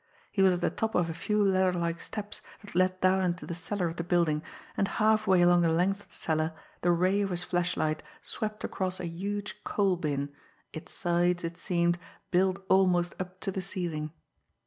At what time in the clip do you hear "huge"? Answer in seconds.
9.05-9.63